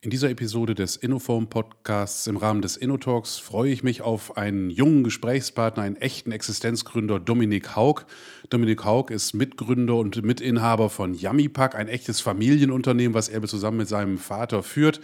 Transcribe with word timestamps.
In 0.00 0.10
dieser 0.10 0.30
Episode 0.30 0.76
des 0.76 0.94
Innoform 0.94 1.50
Podcasts 1.50 2.28
im 2.28 2.36
Rahmen 2.36 2.62
des 2.62 2.76
InnoTalks 2.76 3.38
freue 3.38 3.72
ich 3.72 3.82
mich 3.82 4.00
auf 4.00 4.36
einen 4.36 4.70
jungen 4.70 5.02
Gesprächspartner, 5.02 5.82
einen 5.82 5.96
echten 5.96 6.30
Existenzgründer, 6.30 7.18
Dominik 7.18 7.74
Haug. 7.74 8.04
Dominik 8.48 8.84
Haug 8.84 9.10
ist 9.10 9.34
Mitgründer 9.34 9.96
und 9.96 10.22
Mitinhaber 10.22 10.88
von 10.88 11.14
Yummipack, 11.14 11.74
ein 11.74 11.88
echtes 11.88 12.20
Familienunternehmen, 12.20 13.12
was 13.12 13.28
er 13.28 13.42
zusammen 13.42 13.78
mit 13.78 13.88
seinem 13.88 14.18
Vater 14.18 14.62
führt. 14.62 15.00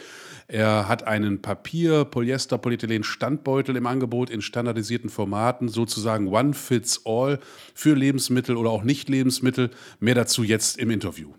Er 0.46 0.86
hat 0.86 1.04
einen 1.04 1.42
Papier, 1.42 2.04
Polyester, 2.04 2.56
Polyethylen 2.56 3.02
Standbeutel 3.02 3.74
im 3.74 3.88
Angebot 3.88 4.30
in 4.30 4.42
standardisierten 4.42 5.10
Formaten, 5.10 5.68
sozusagen 5.68 6.28
One 6.28 6.54
Fits 6.54 7.00
All 7.04 7.40
für 7.74 7.96
Lebensmittel 7.96 8.56
oder 8.56 8.70
auch 8.70 8.84
Nicht-Lebensmittel. 8.84 9.70
Mehr 9.98 10.14
dazu 10.14 10.44
jetzt 10.44 10.78
im 10.78 10.92
Interview. 10.92 11.32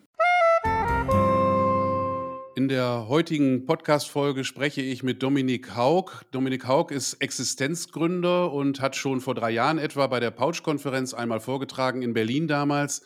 In 2.56 2.70
der 2.70 3.10
heutigen 3.10 3.66
Podcast-Folge 3.66 4.46
spreche 4.46 4.82
ich 4.82 5.04
mit 5.04 5.22
Dominik 5.22 5.76
Haug. 5.76 6.24
Dominik 6.32 6.66
Haug 6.66 6.90
ist 6.90 7.16
Existenzgründer 7.16 8.50
und 8.54 8.80
hat 8.80 8.96
schon 8.96 9.20
vor 9.20 9.36
drei 9.36 9.52
Jahren 9.52 9.78
etwa 9.78 10.08
bei 10.08 10.22
der 10.22 10.32
Pouch-Konferenz 10.32 11.14
einmal 11.14 11.42
vorgetragen 11.42 12.02
in 12.02 12.14
Berlin 12.14 12.48
damals. 12.48 13.02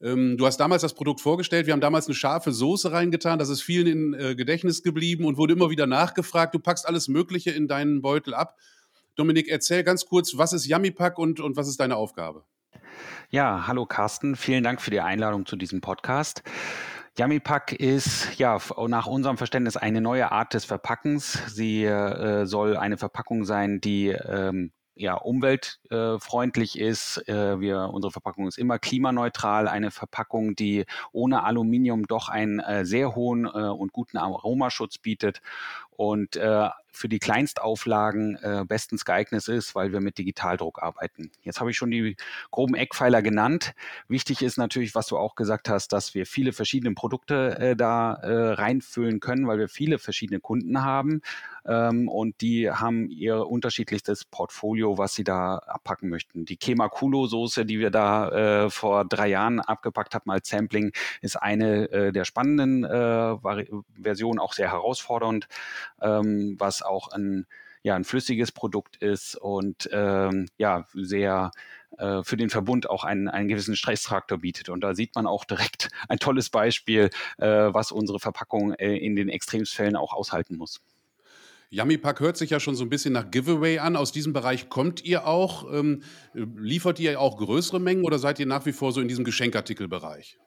Ähm, 0.00 0.36
du 0.36 0.46
hast 0.46 0.58
damals 0.58 0.82
das 0.82 0.94
Produkt 0.94 1.20
vorgestellt. 1.20 1.66
Wir 1.66 1.72
haben 1.72 1.80
damals 1.80 2.06
eine 2.06 2.14
scharfe 2.14 2.52
Soße 2.52 2.92
reingetan. 2.92 3.40
Das 3.40 3.48
ist 3.48 3.60
vielen 3.60 3.88
in 3.88 4.14
äh, 4.14 4.36
Gedächtnis 4.36 4.84
geblieben 4.84 5.24
und 5.24 5.36
wurde 5.36 5.54
immer 5.54 5.68
wieder 5.68 5.88
nachgefragt. 5.88 6.54
Du 6.54 6.60
packst 6.60 6.86
alles 6.86 7.08
Mögliche 7.08 7.50
in 7.50 7.66
deinen 7.66 8.02
Beutel 8.02 8.34
ab. 8.34 8.54
Dominik, 9.16 9.48
erzähl 9.48 9.82
ganz 9.82 10.06
kurz, 10.06 10.38
was 10.38 10.52
ist 10.52 10.64
Yummy 10.64 10.92
Pack 10.92 11.18
und, 11.18 11.40
und 11.40 11.56
was 11.56 11.66
ist 11.66 11.80
deine 11.80 11.96
Aufgabe? 11.96 12.44
Ja, 13.30 13.66
hallo 13.66 13.84
Carsten. 13.84 14.36
Vielen 14.36 14.62
Dank 14.62 14.80
für 14.80 14.92
die 14.92 15.00
Einladung 15.00 15.44
zu 15.44 15.56
diesem 15.56 15.80
Podcast. 15.80 16.44
Yummy-Pack 17.18 17.72
ist 17.72 18.38
ja 18.38 18.58
nach 18.88 19.06
unserem 19.06 19.38
Verständnis 19.38 19.78
eine 19.78 20.02
neue 20.02 20.32
Art 20.32 20.52
des 20.52 20.66
Verpackens. 20.66 21.38
Sie 21.46 21.84
äh, 21.84 22.44
soll 22.44 22.76
eine 22.76 22.98
Verpackung 22.98 23.46
sein, 23.46 23.80
die 23.80 24.08
ähm, 24.08 24.72
ja, 24.96 25.14
umweltfreundlich 25.14 26.78
ist. 26.78 27.26
Äh, 27.28 27.60
wir, 27.60 27.90
unsere 27.92 28.10
Verpackung 28.10 28.48
ist 28.48 28.58
immer 28.58 28.78
klimaneutral. 28.78 29.68
Eine 29.68 29.90
Verpackung, 29.90 30.56
die 30.56 30.84
ohne 31.12 31.44
Aluminium 31.44 32.06
doch 32.06 32.28
einen 32.28 32.60
äh, 32.60 32.84
sehr 32.84 33.14
hohen 33.14 33.44
äh, 33.44 33.48
und 33.48 33.92
guten 33.92 34.16
Aromaschutz 34.16 34.98
bietet 34.98 35.40
und 35.96 36.36
äh, 36.36 36.68
für 36.96 37.08
die 37.08 37.18
Kleinstauflagen 37.18 38.36
äh, 38.42 38.64
bestens 38.66 39.04
geeignet 39.04 39.46
ist, 39.48 39.74
weil 39.74 39.92
wir 39.92 40.00
mit 40.00 40.18
Digitaldruck 40.18 40.82
arbeiten. 40.82 41.30
Jetzt 41.42 41.60
habe 41.60 41.70
ich 41.70 41.76
schon 41.76 41.90
die 41.90 42.16
groben 42.50 42.74
Eckpfeiler 42.74 43.22
genannt. 43.22 43.74
Wichtig 44.08 44.42
ist 44.42 44.56
natürlich, 44.56 44.94
was 44.94 45.06
du 45.06 45.18
auch 45.18 45.34
gesagt 45.34 45.68
hast, 45.68 45.92
dass 45.92 46.14
wir 46.14 46.26
viele 46.26 46.52
verschiedene 46.52 46.94
Produkte 46.94 47.58
äh, 47.58 47.76
da 47.76 48.14
äh, 48.14 48.54
reinfüllen 48.54 49.20
können, 49.20 49.46
weil 49.46 49.58
wir 49.58 49.68
viele 49.68 49.98
verschiedene 49.98 50.40
Kunden 50.40 50.82
haben 50.82 51.20
ähm, 51.66 52.08
und 52.08 52.40
die 52.40 52.70
haben 52.70 53.10
ihr 53.10 53.46
unterschiedlichstes 53.46 54.24
Portfolio, 54.24 54.98
was 54.98 55.14
sie 55.14 55.24
da 55.24 55.58
abpacken 55.58 56.08
möchten. 56.08 56.44
Die 56.44 56.56
Kema 56.56 56.88
Kulo 56.88 57.26
Soße, 57.26 57.66
die 57.66 57.78
wir 57.78 57.90
da 57.90 58.64
äh, 58.64 58.70
vor 58.70 59.04
drei 59.04 59.28
Jahren 59.28 59.60
abgepackt 59.60 60.14
haben 60.14 60.30
als 60.30 60.48
Sampling, 60.48 60.92
ist 61.20 61.36
eine 61.36 61.90
äh, 61.90 62.12
der 62.12 62.24
spannenden 62.24 62.84
äh, 62.84 63.66
Versionen, 64.00 64.38
auch 64.38 64.52
sehr 64.52 64.70
herausfordernd 64.70 65.48
ähm, 66.00 66.56
was 66.58 66.82
auch 66.82 67.08
ein, 67.08 67.46
ja, 67.82 67.94
ein 67.94 68.04
flüssiges 68.04 68.52
Produkt 68.52 68.96
ist 68.96 69.36
und 69.36 69.88
ähm, 69.92 70.48
ja, 70.58 70.86
sehr 70.94 71.50
äh, 71.98 72.22
für 72.24 72.36
den 72.36 72.50
Verbund 72.50 72.90
auch 72.90 73.04
einen, 73.04 73.28
einen 73.28 73.48
gewissen 73.48 73.76
Stresstraktor 73.76 74.38
bietet. 74.38 74.68
Und 74.68 74.82
da 74.82 74.94
sieht 74.94 75.14
man 75.14 75.26
auch 75.26 75.44
direkt 75.44 75.88
ein 76.08 76.18
tolles 76.18 76.50
Beispiel, 76.50 77.10
äh, 77.38 77.46
was 77.46 77.92
unsere 77.92 78.20
Verpackung 78.20 78.74
äh, 78.74 78.96
in 78.96 79.16
den 79.16 79.28
Extremsfällen 79.28 79.96
auch 79.96 80.12
aushalten 80.12 80.56
muss. 80.56 80.80
Yummy 81.70 81.98
Pack 81.98 82.20
hört 82.20 82.36
sich 82.36 82.50
ja 82.50 82.60
schon 82.60 82.76
so 82.76 82.84
ein 82.84 82.90
bisschen 82.90 83.12
nach 83.12 83.30
Giveaway 83.30 83.78
an. 83.78 83.96
Aus 83.96 84.12
diesem 84.12 84.32
Bereich 84.32 84.68
kommt 84.68 85.04
ihr 85.04 85.26
auch. 85.26 85.72
Ähm, 85.72 86.02
liefert 86.32 87.00
ihr 87.00 87.20
auch 87.20 87.36
größere 87.38 87.80
Mengen 87.80 88.04
oder 88.04 88.18
seid 88.18 88.38
ihr 88.38 88.46
nach 88.46 88.66
wie 88.66 88.72
vor 88.72 88.92
so 88.92 89.00
in 89.00 89.08
diesem 89.08 89.24
Geschenkartikelbereich? 89.24 90.38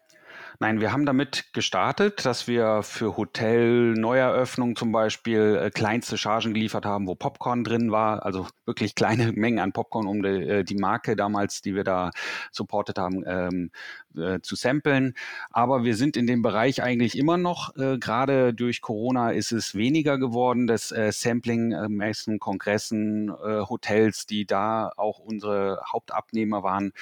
Nein, 0.60 0.82
wir 0.82 0.92
haben 0.92 1.06
damit 1.06 1.54
gestartet, 1.54 2.26
dass 2.26 2.48
wir 2.48 2.82
für 2.84 3.16
Hotel 3.18 3.94
Neueröffnung 3.94 4.76
zum 4.76 4.92
Beispiel 4.92 5.60
äh, 5.62 5.70
kleinste 5.70 6.18
Chargen 6.18 6.54
geliefert 6.54 6.86
haben, 6.86 7.08
wo 7.08 7.16
Popcorn 7.16 7.64
drin 7.64 7.92
war, 7.92 8.26
also 8.26 8.48
wirklich 8.66 8.96
kleine 8.96 9.32
Mengen 9.36 9.60
an 9.60 9.72
Popcorn, 9.72 10.08
um 10.08 10.24
die, 10.24 10.30
äh, 10.30 10.64
die 10.64 10.76
Marke 10.76 11.16
damals, 11.16 11.62
die 11.62 11.76
wir 11.76 11.84
da 11.84 12.12
supportet 12.52 12.98
haben, 12.98 13.24
ähm, 13.28 13.72
äh, 14.16 14.40
zu 14.42 14.56
samplen. 14.56 15.14
Aber 15.52 15.84
wir 15.84 15.96
sind 15.96 16.18
in 16.18 16.28
dem 16.28 16.42
Bereich 16.42 16.82
eigentlich 16.82 17.18
immer 17.18 17.38
noch. 17.38 17.76
Äh, 17.78 17.98
Gerade 17.98 18.54
durch 18.54 18.82
Corona 18.82 19.32
ist 19.32 19.52
es 19.52 19.76
weniger 19.76 20.18
geworden, 20.18 20.68
das 20.68 20.92
äh, 20.92 21.12
Sampling, 21.12 21.72
äh, 21.72 21.90
Messen, 21.90 22.40
Kongressen, 22.40 23.30
äh, 23.30 23.62
Hotels, 23.70 24.26
die 24.26 24.46
da 24.46 24.92
auch 24.98 25.20
unsere 25.20 25.82
Hauptabnehmer 25.92 26.64
waren, 26.64 26.94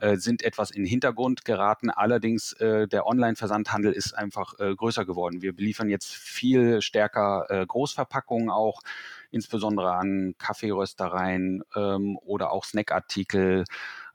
äh, 0.00 0.16
sind 0.16 0.42
etwas 0.42 0.70
in 0.70 0.82
den 0.82 0.88
Hintergrund 0.88 1.44
geraten. 1.44 1.90
Allerdings 1.90 2.52
äh, 2.54 2.88
der 2.88 3.06
Online-Versandhandel 3.06 3.92
ist 3.92 4.12
einfach 4.12 4.58
äh, 4.58 4.74
größer 4.74 5.04
geworden. 5.04 5.42
Wir 5.42 5.54
beliefern 5.54 5.88
jetzt 5.88 6.14
viel 6.14 6.82
stärker 6.82 7.46
äh, 7.48 7.66
Großverpackungen 7.66 8.50
auch 8.50 8.82
insbesondere 9.30 9.92
an 9.94 10.34
Kaffeeröstereien 10.38 11.62
ähm, 11.74 12.16
oder 12.18 12.52
auch 12.52 12.64
Snackartikel, 12.64 13.64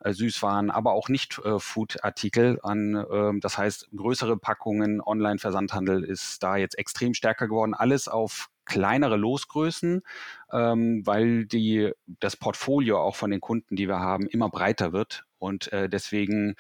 äh, 0.04 0.14
Süßwaren, 0.14 0.72
aber 0.72 0.94
auch 0.94 1.10
nicht 1.10 1.40
äh, 1.44 1.60
an. 2.64 2.96
Äh, 2.96 3.40
das 3.40 3.58
heißt, 3.58 3.90
größere 3.96 4.38
Packungen, 4.38 5.02
Online-Versandhandel 5.02 6.04
ist 6.04 6.44
da 6.44 6.58
jetzt 6.58 6.78
extrem 6.78 7.14
stärker 7.14 7.48
geworden. 7.48 7.74
Alles 7.74 8.08
auf 8.08 8.50
kleinere 8.66 9.18
Losgrößen, 9.18 10.02
ähm, 10.52 11.06
weil 11.06 11.46
die, 11.46 11.92
das 12.20 12.38
Portfolio 12.38 13.00
auch 13.00 13.16
von 13.16 13.32
den 13.32 13.42
Kunden, 13.42 13.76
die 13.76 13.88
wir 13.88 14.00
haben, 14.00 14.28
immer 14.28 14.50
breiter 14.50 14.94
wird. 14.94 15.26
Und 15.40 15.72
äh, 15.74 15.90
deswegen 15.90 16.56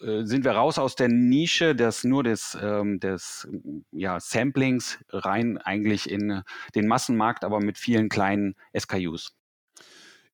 äh, 0.00 0.24
sind 0.24 0.44
wir 0.44 0.52
raus 0.52 0.78
aus 0.78 0.96
der 0.96 1.08
Nische 1.08 1.74
des 1.74 2.04
nur 2.04 2.22
des, 2.22 2.56
ähm, 2.60 3.00
des 3.00 3.48
ja, 3.92 4.20
Samplings 4.20 4.98
rein 5.10 5.58
eigentlich 5.58 6.10
in 6.10 6.42
den 6.74 6.86
Massenmarkt, 6.86 7.44
aber 7.44 7.60
mit 7.60 7.78
vielen 7.78 8.08
kleinen 8.08 8.56
SKUs. 8.78 9.34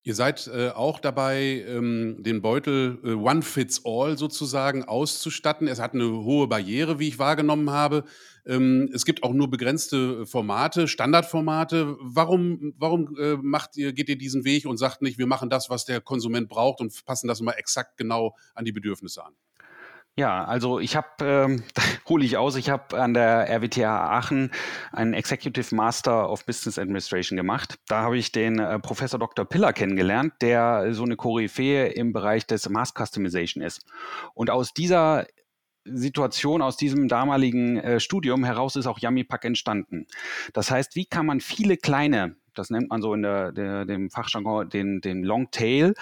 Ihr 0.04 0.16
seid 0.16 0.48
äh, 0.48 0.70
auch 0.70 0.98
dabei, 0.98 1.64
ähm, 1.68 2.16
den 2.18 2.42
Beutel 2.42 2.98
äh, 3.04 3.12
One 3.12 3.42
Fits 3.42 3.82
All 3.84 4.18
sozusagen 4.18 4.84
auszustatten. 4.84 5.68
Es 5.68 5.80
hat 5.80 5.94
eine 5.94 6.24
hohe 6.24 6.48
Barriere, 6.48 6.98
wie 6.98 7.06
ich 7.06 7.20
wahrgenommen 7.20 7.70
habe. 7.70 8.04
Ähm, 8.44 8.90
es 8.92 9.04
gibt 9.04 9.22
auch 9.22 9.32
nur 9.32 9.48
begrenzte 9.48 10.26
Formate, 10.26 10.88
Standardformate. 10.88 11.96
Warum, 12.00 12.74
warum 12.76 13.16
äh, 13.16 13.36
macht 13.36 13.76
ihr, 13.76 13.92
geht 13.92 14.08
ihr 14.08 14.18
diesen 14.18 14.44
Weg 14.44 14.66
und 14.66 14.76
sagt 14.76 15.02
nicht, 15.02 15.18
wir 15.18 15.28
machen 15.28 15.50
das, 15.50 15.70
was 15.70 15.84
der 15.84 16.00
Konsument 16.00 16.48
braucht 16.48 16.80
und 16.80 16.92
passen 17.04 17.28
das 17.28 17.40
mal 17.40 17.52
exakt 17.52 17.96
genau 17.96 18.34
an 18.54 18.64
die 18.64 18.72
Bedürfnisse 18.72 19.24
an? 19.24 19.34
Ja, 20.14 20.44
also 20.44 20.78
ich 20.78 20.94
habe, 20.94 21.08
ähm, 21.22 21.62
hole 22.08 22.24
ich 22.24 22.36
aus, 22.36 22.56
ich 22.56 22.68
habe 22.68 23.00
an 23.00 23.14
der 23.14 23.48
RWTH 23.48 23.86
Aachen 23.86 24.50
einen 24.92 25.14
Executive 25.14 25.74
Master 25.74 26.28
of 26.28 26.44
Business 26.44 26.78
Administration 26.78 27.36
gemacht. 27.36 27.78
Da 27.88 28.02
habe 28.02 28.18
ich 28.18 28.30
den 28.30 28.58
äh, 28.58 28.78
Professor 28.78 29.18
Dr. 29.18 29.46
Piller 29.46 29.72
kennengelernt, 29.72 30.34
der 30.42 30.92
so 30.92 31.04
eine 31.04 31.16
Koryphäe 31.16 31.86
im 31.88 32.12
Bereich 32.12 32.46
des 32.46 32.68
Mass 32.68 32.92
Customization 32.92 33.62
ist. 33.62 33.86
Und 34.34 34.50
aus 34.50 34.74
dieser 34.74 35.26
Situation 35.84 36.62
aus 36.62 36.76
diesem 36.76 37.08
damaligen 37.08 37.78
äh, 37.78 37.98
Studium 37.98 38.44
heraus 38.44 38.76
ist 38.76 38.86
auch 38.86 38.98
Yummy 38.98 39.24
Pack 39.24 39.44
entstanden. 39.44 40.06
Das 40.52 40.70
heißt, 40.70 40.94
wie 40.94 41.06
kann 41.06 41.26
man 41.26 41.40
viele 41.40 41.76
kleine 41.76 42.36
das 42.54 42.70
nennt 42.70 42.90
man 42.90 43.02
so 43.02 43.14
in 43.14 43.22
der, 43.22 43.52
der, 43.52 43.84
dem 43.84 44.10
Fachjargon 44.10 44.68
den, 44.68 45.00
den 45.00 45.22
Long 45.22 45.50
Tail 45.50 45.94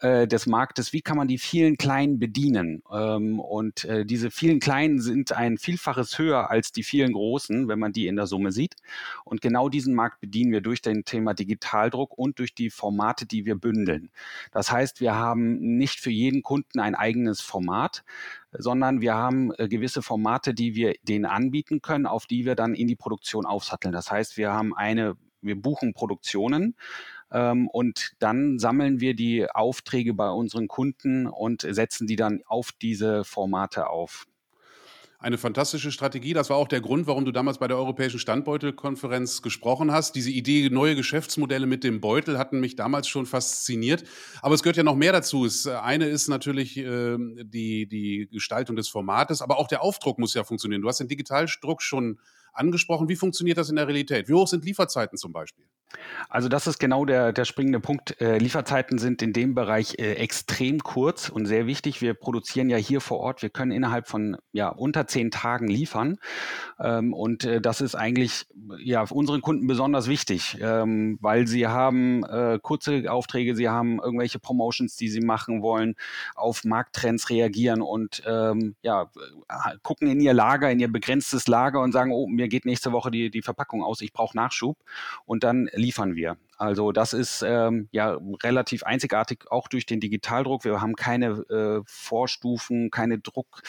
äh, 0.00 0.26
des 0.26 0.46
Marktes. 0.46 0.92
Wie 0.92 1.02
kann 1.02 1.16
man 1.16 1.28
die 1.28 1.38
vielen 1.38 1.76
Kleinen 1.76 2.18
bedienen? 2.18 2.82
Ähm, 2.92 3.40
und 3.40 3.84
äh, 3.84 4.04
diese 4.04 4.30
vielen 4.30 4.60
Kleinen 4.60 5.00
sind 5.00 5.32
ein 5.32 5.58
Vielfaches 5.58 6.18
höher 6.18 6.50
als 6.50 6.72
die 6.72 6.82
vielen 6.82 7.12
Großen, 7.12 7.68
wenn 7.68 7.78
man 7.78 7.92
die 7.92 8.06
in 8.06 8.16
der 8.16 8.26
Summe 8.26 8.52
sieht. 8.52 8.76
Und 9.24 9.40
genau 9.40 9.68
diesen 9.68 9.94
Markt 9.94 10.20
bedienen 10.20 10.52
wir 10.52 10.60
durch 10.60 10.82
den 10.82 11.04
Thema 11.04 11.34
Digitaldruck 11.34 12.16
und 12.16 12.38
durch 12.38 12.54
die 12.54 12.70
Formate, 12.70 13.26
die 13.26 13.44
wir 13.44 13.56
bündeln. 13.56 14.10
Das 14.52 14.70
heißt, 14.70 15.00
wir 15.00 15.14
haben 15.14 15.58
nicht 15.76 16.00
für 16.00 16.10
jeden 16.10 16.42
Kunden 16.42 16.80
ein 16.80 16.94
eigenes 16.94 17.40
Format, 17.40 18.04
sondern 18.52 19.00
wir 19.00 19.14
haben 19.14 19.52
äh, 19.58 19.68
gewisse 19.68 20.02
Formate, 20.02 20.54
die 20.54 20.74
wir 20.74 20.94
denen 21.02 21.26
anbieten 21.26 21.82
können, 21.82 22.06
auf 22.06 22.26
die 22.26 22.44
wir 22.44 22.54
dann 22.54 22.74
in 22.74 22.86
die 22.86 22.96
Produktion 22.96 23.46
aufsatteln. 23.46 23.92
Das 23.92 24.10
heißt, 24.10 24.36
wir 24.36 24.52
haben 24.52 24.74
eine 24.74 25.16
wir 25.40 25.60
buchen 25.60 25.94
Produktionen 25.94 26.74
ähm, 27.32 27.68
und 27.68 28.12
dann 28.18 28.58
sammeln 28.58 29.00
wir 29.00 29.14
die 29.14 29.50
Aufträge 29.50 30.14
bei 30.14 30.30
unseren 30.30 30.68
Kunden 30.68 31.26
und 31.26 31.66
setzen 31.68 32.06
die 32.06 32.16
dann 32.16 32.42
auf 32.46 32.72
diese 32.72 33.24
Formate 33.24 33.88
auf. 33.88 34.26
Eine 35.20 35.36
fantastische 35.36 35.90
Strategie. 35.90 36.32
Das 36.32 36.48
war 36.48 36.56
auch 36.56 36.68
der 36.68 36.80
Grund, 36.80 37.08
warum 37.08 37.24
du 37.24 37.32
damals 37.32 37.58
bei 37.58 37.66
der 37.66 37.76
Europäischen 37.76 38.20
Standbeutelkonferenz 38.20 39.42
gesprochen 39.42 39.90
hast. 39.90 40.14
Diese 40.14 40.30
Idee, 40.30 40.70
neue 40.70 40.94
Geschäftsmodelle 40.94 41.66
mit 41.66 41.82
dem 41.82 42.00
Beutel 42.00 42.38
hatten 42.38 42.60
mich 42.60 42.76
damals 42.76 43.08
schon 43.08 43.26
fasziniert. 43.26 44.04
Aber 44.42 44.54
es 44.54 44.62
gehört 44.62 44.76
ja 44.76 44.84
noch 44.84 44.94
mehr 44.94 45.10
dazu. 45.10 45.42
Das 45.42 45.66
äh, 45.66 45.72
eine 45.72 46.06
ist 46.06 46.28
natürlich 46.28 46.76
äh, 46.76 47.16
die, 47.42 47.88
die 47.88 48.28
Gestaltung 48.30 48.76
des 48.76 48.88
Formates, 48.88 49.42
aber 49.42 49.58
auch 49.58 49.66
der 49.66 49.82
Aufdruck 49.82 50.20
muss 50.20 50.34
ja 50.34 50.44
funktionieren. 50.44 50.82
Du 50.82 50.88
hast 50.88 51.00
den 51.00 51.08
Digitaldruck 51.08 51.82
schon 51.82 52.20
angesprochen. 52.58 53.08
Wie 53.08 53.16
funktioniert 53.16 53.58
das 53.58 53.70
in 53.70 53.76
der 53.76 53.86
Realität? 53.86 54.28
Wie 54.28 54.34
hoch 54.34 54.48
sind 54.48 54.64
Lieferzeiten 54.64 55.16
zum 55.18 55.32
Beispiel? 55.32 55.64
Also 56.28 56.48
das 56.48 56.66
ist 56.66 56.78
genau 56.78 57.04
der, 57.04 57.32
der 57.32 57.44
springende 57.44 57.80
Punkt. 57.80 58.20
Äh, 58.20 58.38
Lieferzeiten 58.38 58.98
sind 58.98 59.22
in 59.22 59.32
dem 59.32 59.54
Bereich 59.54 59.98
äh, 59.98 60.14
extrem 60.14 60.80
kurz 60.82 61.30
und 61.30 61.46
sehr 61.46 61.66
wichtig. 61.66 62.02
Wir 62.02 62.12
produzieren 62.12 62.68
ja 62.68 62.76
hier 62.76 63.00
vor 63.00 63.20
Ort. 63.20 63.40
Wir 63.40 63.48
können 63.48 63.72
innerhalb 63.72 64.06
von 64.08 64.36
ja, 64.52 64.68
unter 64.68 65.06
zehn 65.06 65.30
Tagen 65.30 65.68
liefern. 65.68 66.18
Ähm, 66.78 67.14
und 67.14 67.44
äh, 67.44 67.60
das 67.62 67.80
ist 67.80 67.94
eigentlich 67.94 68.46
ja, 68.78 69.06
für 69.06 69.14
unseren 69.14 69.40
Kunden 69.40 69.66
besonders 69.66 70.08
wichtig, 70.08 70.58
ähm, 70.60 71.18
weil 71.22 71.46
sie 71.46 71.66
haben 71.66 72.24
äh, 72.24 72.58
kurze 72.60 73.10
Aufträge, 73.10 73.56
sie 73.56 73.68
haben 73.68 73.98
irgendwelche 73.98 74.38
Promotions, 74.38 74.96
die 74.96 75.08
sie 75.08 75.20
machen 75.20 75.62
wollen, 75.62 75.94
auf 76.34 76.64
Markttrends 76.64 77.30
reagieren 77.30 77.80
und 77.80 78.22
ähm, 78.26 78.74
ja, 78.82 79.10
gucken 79.82 80.08
in 80.08 80.20
ihr 80.20 80.34
Lager, 80.34 80.70
in 80.70 80.80
ihr 80.80 80.92
begrenztes 80.92 81.46
Lager 81.46 81.80
und 81.80 81.92
sagen, 81.92 82.12
oh, 82.12 82.26
mir 82.26 82.47
geht 82.48 82.64
nächste 82.64 82.92
Woche 82.92 83.10
die, 83.10 83.30
die 83.30 83.42
Verpackung 83.42 83.82
aus, 83.82 84.00
ich 84.00 84.12
brauche 84.12 84.36
Nachschub. 84.36 84.76
Und 85.24 85.44
dann 85.44 85.68
liefern 85.72 86.14
wir. 86.14 86.36
Also 86.56 86.90
das 86.92 87.12
ist 87.12 87.42
ähm, 87.46 87.88
ja 87.92 88.18
relativ 88.42 88.82
einzigartig, 88.82 89.44
auch 89.50 89.68
durch 89.68 89.86
den 89.86 90.00
Digitaldruck. 90.00 90.64
Wir 90.64 90.80
haben 90.80 90.96
keine 90.96 91.26
äh, 91.48 91.82
Vorstufen, 91.86 92.90
keine 92.90 93.18
Druck 93.18 93.62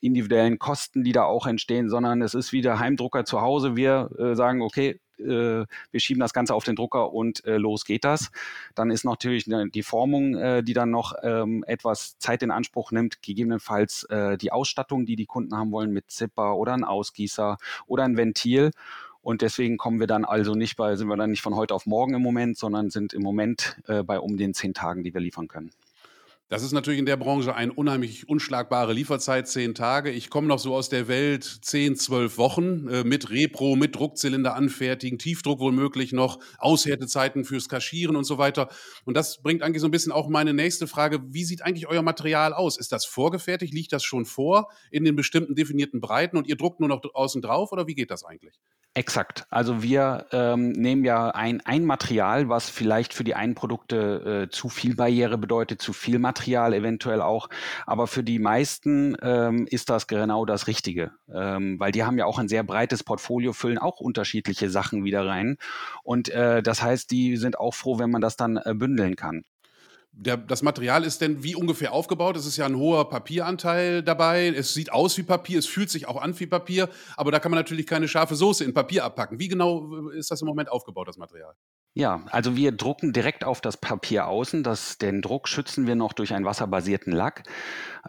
individuellen 0.00 0.58
Kosten, 0.58 1.04
die 1.04 1.12
da 1.12 1.24
auch 1.24 1.46
entstehen, 1.46 1.88
sondern 1.88 2.20
es 2.22 2.34
ist 2.34 2.52
wie 2.52 2.60
der 2.60 2.78
Heimdrucker 2.78 3.24
zu 3.24 3.40
Hause. 3.40 3.76
Wir 3.76 4.10
äh, 4.18 4.34
sagen, 4.34 4.60
okay, 4.60 5.00
wir 5.18 5.66
schieben 6.00 6.20
das 6.20 6.32
Ganze 6.32 6.54
auf 6.54 6.64
den 6.64 6.76
Drucker 6.76 7.12
und 7.12 7.44
äh, 7.44 7.56
los 7.56 7.84
geht 7.84 8.04
das. 8.04 8.30
Dann 8.74 8.90
ist 8.90 9.04
natürlich 9.04 9.44
die 9.46 9.82
Formung, 9.82 10.36
äh, 10.36 10.62
die 10.62 10.74
dann 10.74 10.90
noch 10.90 11.14
ähm, 11.22 11.64
etwas 11.66 12.18
Zeit 12.18 12.42
in 12.42 12.50
Anspruch 12.50 12.92
nimmt, 12.92 13.22
gegebenenfalls 13.22 14.04
äh, 14.04 14.36
die 14.36 14.52
Ausstattung, 14.52 15.06
die 15.06 15.16
die 15.16 15.26
Kunden 15.26 15.56
haben 15.56 15.72
wollen 15.72 15.92
mit 15.92 16.10
Zipper 16.10 16.56
oder 16.56 16.74
ein 16.74 16.84
Ausgießer 16.84 17.58
oder 17.86 18.04
ein 18.04 18.16
Ventil. 18.16 18.70
Und 19.22 19.42
deswegen 19.42 19.76
kommen 19.76 19.98
wir 19.98 20.06
dann 20.06 20.24
also 20.24 20.54
nicht 20.54 20.76
bei, 20.76 20.94
sind 20.94 21.08
wir 21.08 21.16
dann 21.16 21.30
nicht 21.30 21.42
von 21.42 21.56
heute 21.56 21.74
auf 21.74 21.86
morgen 21.86 22.14
im 22.14 22.22
Moment, 22.22 22.56
sondern 22.56 22.90
sind 22.90 23.12
im 23.12 23.22
Moment 23.22 23.76
äh, 23.88 24.04
bei 24.04 24.20
um 24.20 24.36
den 24.36 24.54
zehn 24.54 24.72
Tagen, 24.72 25.02
die 25.02 25.12
wir 25.14 25.20
liefern 25.20 25.48
können. 25.48 25.72
Das 26.48 26.62
ist 26.62 26.70
natürlich 26.70 27.00
in 27.00 27.06
der 27.06 27.16
Branche 27.16 27.56
eine 27.56 27.72
unheimlich 27.72 28.28
unschlagbare 28.28 28.92
Lieferzeit, 28.92 29.48
zehn 29.48 29.74
Tage. 29.74 30.12
Ich 30.12 30.30
komme 30.30 30.46
noch 30.46 30.60
so 30.60 30.76
aus 30.76 30.88
der 30.88 31.08
Welt, 31.08 31.42
zehn, 31.42 31.96
zwölf 31.96 32.38
Wochen 32.38 32.86
äh, 32.86 33.02
mit 33.02 33.30
Repro, 33.30 33.74
mit 33.74 33.96
Druckzylinder 33.96 34.54
anfertigen, 34.54 35.18
Tiefdruck 35.18 35.58
womöglich 35.58 36.12
noch, 36.12 36.38
Aushärtezeiten 36.58 37.44
fürs 37.44 37.68
Kaschieren 37.68 38.14
und 38.14 38.22
so 38.22 38.38
weiter. 38.38 38.68
Und 39.04 39.16
das 39.16 39.42
bringt 39.42 39.64
eigentlich 39.64 39.80
so 39.80 39.88
ein 39.88 39.90
bisschen 39.90 40.12
auch 40.12 40.28
meine 40.28 40.54
nächste 40.54 40.86
Frage. 40.86 41.20
Wie 41.34 41.42
sieht 41.42 41.62
eigentlich 41.62 41.88
euer 41.88 42.02
Material 42.02 42.52
aus? 42.52 42.78
Ist 42.78 42.92
das 42.92 43.06
vorgefertigt? 43.06 43.74
Liegt 43.74 43.92
das 43.92 44.04
schon 44.04 44.24
vor 44.24 44.68
in 44.92 45.04
den 45.04 45.16
bestimmten 45.16 45.56
definierten 45.56 46.00
Breiten 46.00 46.36
und 46.36 46.46
ihr 46.46 46.56
druckt 46.56 46.78
nur 46.78 46.88
noch 46.88 47.02
außen 47.12 47.42
drauf 47.42 47.72
oder 47.72 47.88
wie 47.88 47.96
geht 47.96 48.12
das 48.12 48.24
eigentlich? 48.24 48.60
Exakt. 48.96 49.46
Also 49.50 49.82
wir 49.82 50.24
ähm, 50.32 50.70
nehmen 50.72 51.04
ja 51.04 51.28
ein, 51.28 51.60
ein 51.66 51.84
Material, 51.84 52.48
was 52.48 52.70
vielleicht 52.70 53.12
für 53.12 53.24
die 53.24 53.34
einen 53.34 53.54
Produkte 53.54 54.46
äh, 54.46 54.50
zu 54.50 54.70
viel 54.70 54.96
Barriere 54.96 55.36
bedeutet, 55.36 55.82
zu 55.82 55.92
viel 55.92 56.18
Material 56.18 56.72
eventuell 56.72 57.20
auch. 57.20 57.50
Aber 57.84 58.06
für 58.06 58.22
die 58.22 58.38
meisten 58.38 59.14
ähm, 59.20 59.66
ist 59.70 59.90
das 59.90 60.06
genau 60.06 60.46
das 60.46 60.66
Richtige, 60.66 61.10
ähm, 61.30 61.78
weil 61.78 61.92
die 61.92 62.04
haben 62.04 62.16
ja 62.16 62.24
auch 62.24 62.38
ein 62.38 62.48
sehr 62.48 62.62
breites 62.62 63.04
Portfolio, 63.04 63.52
füllen 63.52 63.76
auch 63.76 64.00
unterschiedliche 64.00 64.70
Sachen 64.70 65.04
wieder 65.04 65.26
rein. 65.26 65.58
Und 66.02 66.30
äh, 66.30 66.62
das 66.62 66.82
heißt, 66.82 67.10
die 67.10 67.36
sind 67.36 67.58
auch 67.58 67.74
froh, 67.74 67.98
wenn 67.98 68.10
man 68.10 68.22
das 68.22 68.36
dann 68.36 68.56
äh, 68.56 68.72
bündeln 68.72 69.14
kann 69.14 69.44
der, 70.16 70.38
das 70.38 70.62
Material 70.62 71.04
ist 71.04 71.20
denn 71.20 71.42
wie 71.42 71.54
ungefähr 71.54 71.92
aufgebaut? 71.92 72.36
Es 72.36 72.46
ist 72.46 72.56
ja 72.56 72.64
ein 72.64 72.76
hoher 72.76 73.08
Papieranteil 73.08 74.02
dabei. 74.02 74.48
Es 74.48 74.72
sieht 74.72 74.90
aus 74.90 75.16
wie 75.18 75.22
Papier, 75.22 75.58
es 75.58 75.66
fühlt 75.66 75.90
sich 75.90 76.08
auch 76.08 76.20
an 76.20 76.38
wie 76.40 76.46
Papier, 76.46 76.88
aber 77.16 77.30
da 77.30 77.38
kann 77.38 77.50
man 77.50 77.58
natürlich 77.58 77.86
keine 77.86 78.08
scharfe 78.08 78.34
Soße 78.34 78.64
in 78.64 78.72
Papier 78.72 79.04
abpacken. 79.04 79.38
Wie 79.38 79.48
genau 79.48 80.08
ist 80.08 80.30
das 80.30 80.40
im 80.40 80.48
Moment 80.48 80.70
aufgebaut, 80.70 81.08
das 81.08 81.18
Material? 81.18 81.54
Ja, 81.98 82.20
also 82.30 82.56
wir 82.56 82.72
drucken 82.72 83.14
direkt 83.14 83.42
auf 83.42 83.62
das 83.62 83.78
Papier 83.78 84.26
außen. 84.26 84.62
Das, 84.62 84.98
den 84.98 85.22
Druck 85.22 85.48
schützen 85.48 85.86
wir 85.86 85.94
noch 85.94 86.12
durch 86.12 86.34
einen 86.34 86.44
wasserbasierten 86.44 87.10
Lack. 87.10 87.44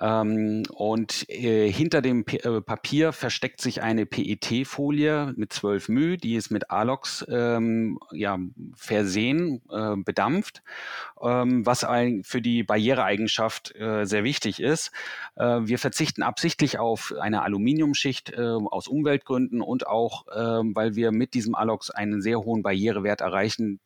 Ähm, 0.02 0.64
und 0.74 1.30
äh, 1.30 1.72
hinter 1.72 2.02
dem 2.02 2.26
P 2.26 2.38
äh, 2.38 2.62
Papier 2.62 3.14
versteckt 3.14 3.62
sich 3.62 3.82
eine 3.82 4.06
PET-Folie 4.06 5.34
mit 5.38 5.54
12 5.54 5.90
μ, 5.90 6.18
die 6.18 6.36
ist 6.36 6.52
mit 6.52 6.70
Alox 6.70 7.26
ähm, 7.30 7.98
ja, 8.12 8.38
versehen, 8.76 9.62
äh, 9.72 9.96
bedampft, 9.96 10.62
ähm, 11.22 11.66
was 11.66 11.84
ein, 11.84 12.24
für 12.24 12.42
die 12.42 12.64
Barriereeigenschaft 12.64 13.74
äh, 13.76 14.06
sehr 14.06 14.24
wichtig 14.24 14.60
ist. 14.60 14.92
Äh, 15.36 15.62
wir 15.64 15.80
verzichten 15.80 16.24
absichtlich 16.24 16.78
auf 16.78 17.14
eine 17.20 17.42
Aluminiumschicht 17.42 18.34
äh, 18.34 18.42
aus 18.42 18.88
Umweltgründen 18.88 19.62
und 19.62 19.88
auch, 19.88 20.26
weil 20.28 20.96
wir 20.96 21.12
mit 21.12 21.34
diesem 21.34 21.56
Alox 21.56 21.90
einen 21.90 22.22
sehr 22.22 22.40
hohen 22.40 22.64
Barrierewert 22.64 23.22
erreichen, 23.22 23.77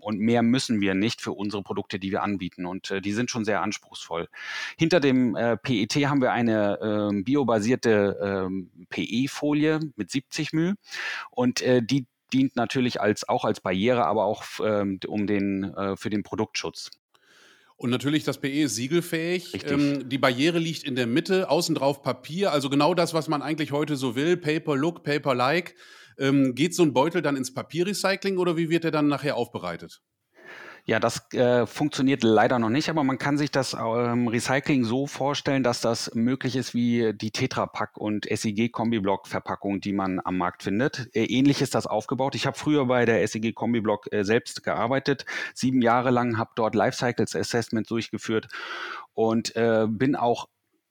und 0.00 0.18
mehr 0.18 0.42
müssen 0.42 0.80
wir 0.80 0.94
nicht 0.94 1.20
für 1.20 1.32
unsere 1.32 1.62
Produkte, 1.62 1.98
die 1.98 2.10
wir 2.10 2.22
anbieten. 2.22 2.66
Und 2.66 2.90
äh, 2.90 3.00
die 3.00 3.12
sind 3.12 3.30
schon 3.30 3.44
sehr 3.44 3.62
anspruchsvoll. 3.62 4.28
Hinter 4.76 5.00
dem 5.00 5.36
äh, 5.36 5.56
PET 5.56 5.94
haben 6.08 6.20
wir 6.20 6.32
eine 6.32 7.10
äh, 7.12 7.22
biobasierte 7.22 8.18
ähm, 8.48 8.70
PE-Folie 8.90 9.80
mit 9.96 10.10
70 10.10 10.52
μ 10.52 10.74
und 11.30 11.62
äh, 11.62 11.82
die 11.82 12.06
dient 12.32 12.56
natürlich 12.56 13.00
als 13.00 13.28
auch 13.28 13.44
als 13.44 13.60
Barriere, 13.60 14.06
aber 14.06 14.24
auch 14.24 14.44
ähm, 14.64 14.98
um 15.06 15.26
den 15.26 15.64
äh, 15.74 15.96
für 15.96 16.10
den 16.10 16.22
Produktschutz. 16.22 16.90
Und 17.76 17.90
natürlich, 17.90 18.22
das 18.24 18.38
PE 18.38 18.62
ist 18.62 18.76
siegelfähig. 18.76 19.64
Ähm, 19.66 20.08
die 20.08 20.18
Barriere 20.18 20.58
liegt 20.58 20.84
in 20.84 20.94
der 20.94 21.06
Mitte, 21.08 21.50
außen 21.50 21.74
drauf 21.74 22.02
Papier, 22.02 22.52
also 22.52 22.70
genau 22.70 22.94
das, 22.94 23.12
was 23.12 23.28
man 23.28 23.42
eigentlich 23.42 23.72
heute 23.72 23.96
so 23.96 24.14
will, 24.14 24.36
Paper 24.36 24.76
Look, 24.76 25.02
Paper 25.02 25.34
Like. 25.34 25.74
Ähm, 26.18 26.54
geht 26.54 26.74
so 26.74 26.82
ein 26.82 26.92
Beutel 26.92 27.22
dann 27.22 27.36
ins 27.36 27.54
Papierrecycling 27.54 28.38
oder 28.38 28.56
wie 28.56 28.70
wird 28.70 28.84
er 28.84 28.90
dann 28.90 29.08
nachher 29.08 29.36
aufbereitet? 29.36 30.02
Ja, 30.84 30.98
das 30.98 31.32
äh, 31.32 31.64
funktioniert 31.64 32.24
leider 32.24 32.58
noch 32.58 32.68
nicht, 32.68 32.90
aber 32.90 33.04
man 33.04 33.16
kann 33.16 33.38
sich 33.38 33.52
das 33.52 33.72
ähm, 33.72 34.26
Recycling 34.26 34.82
so 34.82 35.06
vorstellen, 35.06 35.62
dass 35.62 35.80
das 35.80 36.12
möglich 36.12 36.56
ist 36.56 36.74
wie 36.74 37.12
die 37.14 37.30
Tetra 37.30 37.66
Pak 37.66 37.96
und 37.96 38.26
SIG 38.28 38.72
Kombiblock 38.72 39.28
Verpackung, 39.28 39.80
die 39.80 39.92
man 39.92 40.18
am 40.24 40.38
Markt 40.38 40.64
findet. 40.64 41.08
Äh, 41.14 41.26
ähnlich 41.26 41.62
ist 41.62 41.76
das 41.76 41.86
aufgebaut. 41.86 42.34
Ich 42.34 42.46
habe 42.46 42.58
früher 42.58 42.86
bei 42.86 43.04
der 43.04 43.24
SIG 43.28 43.54
Kombiblock 43.54 44.12
äh, 44.12 44.24
selbst 44.24 44.64
gearbeitet, 44.64 45.24
sieben 45.54 45.82
Jahre 45.82 46.10
lang, 46.10 46.36
habe 46.36 46.50
dort 46.56 46.74
Lifecycles 46.74 47.36
Assessment 47.36 47.88
durchgeführt 47.88 48.48
und 49.14 49.54
äh, 49.54 49.86
bin 49.88 50.16
auch 50.16 50.48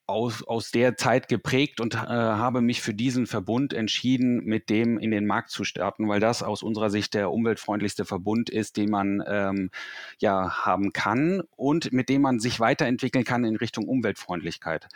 aus, 0.07 0.43
aus 0.43 0.71
der 0.71 0.97
Zeit 0.97 1.27
geprägt 1.27 1.79
und 1.79 1.95
äh, 1.95 1.97
habe 1.97 2.61
mich 2.61 2.81
für 2.81 2.93
diesen 2.93 3.27
Verbund 3.27 3.73
entschieden, 3.73 4.43
mit 4.43 4.69
dem 4.69 4.97
in 4.97 5.11
den 5.11 5.25
Markt 5.25 5.49
zu 5.51 5.63
starten, 5.63 6.07
weil 6.09 6.19
das 6.19 6.43
aus 6.43 6.63
unserer 6.63 6.89
Sicht 6.89 7.13
der 7.13 7.31
umweltfreundlichste 7.31 8.05
Verbund 8.05 8.49
ist, 8.49 8.77
den 8.77 8.89
man 8.89 9.23
ähm, 9.25 9.71
ja 10.19 10.65
haben 10.65 10.91
kann 10.93 11.43
und 11.55 11.93
mit 11.93 12.09
dem 12.09 12.21
man 12.21 12.39
sich 12.39 12.59
weiterentwickeln 12.59 13.23
kann 13.23 13.45
in 13.45 13.55
Richtung 13.55 13.87
Umweltfreundlichkeit. 13.87 14.87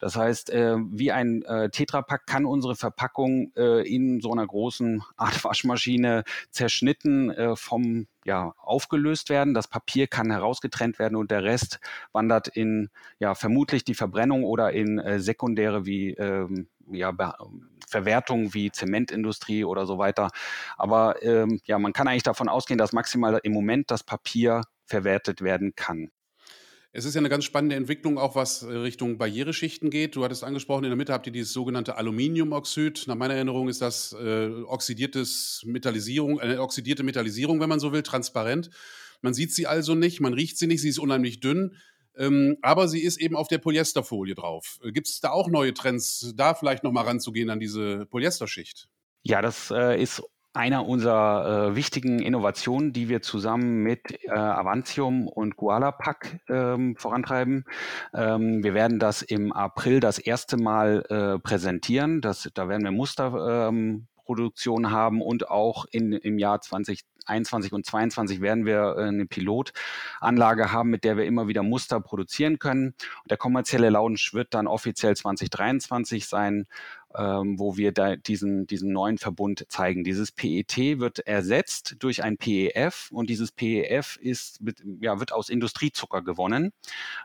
Das 0.00 0.16
heißt, 0.16 0.50
äh, 0.50 0.76
wie 0.90 1.12
ein 1.12 1.42
äh, 1.42 1.70
Tetrapack 1.70 2.26
kann 2.26 2.46
unsere 2.46 2.74
Verpackung 2.74 3.52
äh, 3.56 3.86
in 3.86 4.20
so 4.20 4.32
einer 4.32 4.46
großen 4.46 5.02
Art 5.16 5.44
Waschmaschine 5.44 6.24
zerschnitten 6.50 7.30
äh, 7.30 7.54
vom 7.54 8.06
ja, 8.24 8.54
aufgelöst 8.58 9.28
werden. 9.30 9.54
Das 9.54 9.68
Papier 9.68 10.06
kann 10.06 10.30
herausgetrennt 10.30 10.98
werden 10.98 11.16
und 11.16 11.30
der 11.30 11.44
Rest 11.44 11.80
wandert 12.12 12.48
in 12.48 12.88
ja 13.18 13.34
vermutlich 13.34 13.84
die 13.84 13.94
Verbrennung 13.94 14.44
oder 14.44 14.72
in 14.72 14.98
äh, 14.98 15.20
sekundäre 15.20 15.86
wie 15.86 16.10
ähm, 16.14 16.68
ja, 16.90 17.12
Verwertung 17.88 18.54
wie 18.54 18.70
Zementindustrie 18.70 19.64
oder 19.64 19.86
so 19.86 19.98
weiter. 19.98 20.30
Aber 20.76 21.22
ähm, 21.22 21.60
ja, 21.64 21.78
man 21.78 21.92
kann 21.92 22.08
eigentlich 22.08 22.22
davon 22.22 22.48
ausgehen, 22.48 22.78
dass 22.78 22.92
maximal 22.92 23.38
im 23.42 23.52
Moment 23.52 23.90
das 23.90 24.02
Papier 24.02 24.62
verwertet 24.86 25.42
werden 25.42 25.74
kann. 25.76 26.10
Es 26.92 27.04
ist 27.04 27.14
ja 27.14 27.20
eine 27.20 27.28
ganz 27.28 27.44
spannende 27.44 27.76
Entwicklung, 27.76 28.18
auch 28.18 28.34
was 28.34 28.62
äh, 28.62 28.66
Richtung 28.66 29.16
Barriereschichten 29.16 29.90
geht. 29.90 30.16
Du 30.16 30.24
hattest 30.24 30.42
angesprochen, 30.42 30.84
in 30.84 30.90
der 30.90 30.96
Mitte 30.96 31.12
habt 31.12 31.26
ihr 31.26 31.32
dieses 31.32 31.52
sogenannte 31.52 31.96
Aluminiumoxid. 31.96 33.04
Nach 33.06 33.14
meiner 33.14 33.34
Erinnerung 33.34 33.68
ist 33.68 33.80
das 33.80 34.12
äh, 34.12 34.48
oxidiertes 34.66 35.62
Metallisierung, 35.66 36.40
eine 36.40 36.60
oxidierte 36.60 37.04
Metallisierung, 37.04 37.60
wenn 37.60 37.68
man 37.68 37.78
so 37.78 37.92
will, 37.92 38.02
transparent. 38.02 38.70
Man 39.22 39.34
sieht 39.34 39.54
sie 39.54 39.68
also 39.68 39.94
nicht, 39.94 40.20
man 40.20 40.34
riecht 40.34 40.58
sie 40.58 40.66
nicht, 40.66 40.80
sie 40.80 40.88
ist 40.88 40.98
unheimlich 40.98 41.38
dünn. 41.38 41.76
Ähm, 42.16 42.56
aber 42.60 42.88
sie 42.88 43.00
ist 43.00 43.20
eben 43.20 43.36
auf 43.36 43.46
der 43.46 43.58
Polyesterfolie 43.58 44.34
drauf. 44.34 44.80
Gibt 44.82 45.06
es 45.06 45.20
da 45.20 45.30
auch 45.30 45.48
neue 45.48 45.72
Trends, 45.72 46.32
da 46.34 46.54
vielleicht 46.54 46.82
nochmal 46.82 47.04
ranzugehen 47.04 47.50
an 47.50 47.60
diese 47.60 48.06
Polyesterschicht? 48.06 48.88
Ja, 49.22 49.42
das 49.42 49.70
äh, 49.70 50.02
ist 50.02 50.22
einer 50.52 50.86
unserer 50.86 51.70
äh, 51.70 51.76
wichtigen 51.76 52.18
Innovationen, 52.18 52.92
die 52.92 53.08
wir 53.08 53.22
zusammen 53.22 53.82
mit 53.82 54.18
äh, 54.24 54.30
Avantium 54.30 55.28
und 55.28 55.56
Gualapack 55.56 56.40
ähm, 56.48 56.96
vorantreiben. 56.96 57.64
Ähm, 58.12 58.64
wir 58.64 58.74
werden 58.74 58.98
das 58.98 59.22
im 59.22 59.52
April 59.52 60.00
das 60.00 60.18
erste 60.18 60.56
Mal 60.56 61.04
äh, 61.08 61.38
präsentieren. 61.38 62.20
Das, 62.20 62.50
da 62.52 62.68
werden 62.68 62.82
wir 62.82 62.90
Musterproduktion 62.90 64.84
ähm, 64.84 64.90
haben 64.90 65.22
und 65.22 65.48
auch 65.48 65.84
in, 65.92 66.12
im 66.12 66.38
Jahr 66.38 66.60
2021 66.60 67.72
und 67.72 67.86
2022 67.86 68.40
werden 68.40 68.66
wir 68.66 68.96
äh, 68.98 69.04
eine 69.04 69.26
Pilotanlage 69.26 70.72
haben, 70.72 70.90
mit 70.90 71.04
der 71.04 71.16
wir 71.16 71.26
immer 71.26 71.46
wieder 71.46 71.62
Muster 71.62 72.00
produzieren 72.00 72.58
können. 72.58 72.86
Und 73.22 73.30
der 73.30 73.38
kommerzielle 73.38 73.90
Launch 73.90 74.34
wird 74.34 74.52
dann 74.54 74.66
offiziell 74.66 75.14
2023 75.16 76.26
sein 76.26 76.66
ähm, 77.16 77.58
wo 77.58 77.76
wir 77.76 77.92
da 77.92 78.16
diesen, 78.16 78.66
diesen 78.66 78.92
neuen 78.92 79.18
Verbund 79.18 79.66
zeigen. 79.68 80.04
Dieses 80.04 80.32
PET 80.32 81.00
wird 81.00 81.20
ersetzt 81.20 81.96
durch 81.98 82.22
ein 82.22 82.36
PEF 82.36 83.10
und 83.12 83.30
dieses 83.30 83.52
PEF 83.52 84.16
ist 84.16 84.60
mit, 84.60 84.82
ja, 85.00 85.18
wird 85.18 85.32
aus 85.32 85.48
Industriezucker 85.48 86.22
gewonnen, 86.22 86.72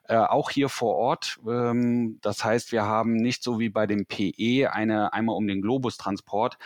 äh, 0.07 0.15
auch 0.15 0.49
hier 0.49 0.69
vor 0.69 0.95
Ort. 0.95 1.37
Ähm, 1.47 2.19
das 2.21 2.43
heißt, 2.43 2.71
wir 2.71 2.85
haben 2.85 3.15
nicht 3.15 3.43
so 3.43 3.59
wie 3.59 3.69
bei 3.69 3.85
dem 3.85 4.05
PE 4.05 4.71
eine 4.71 5.13
einmal 5.13 5.35
um 5.35 5.47
den 5.47 5.61
Globus 5.61 5.97
Transport, 5.97 6.57